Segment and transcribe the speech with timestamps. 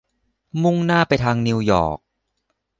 [0.63, 1.99] มุ่งหน้าไปทางนิวยอร์ก